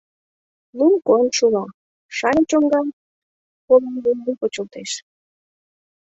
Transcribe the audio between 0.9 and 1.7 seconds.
койын шула,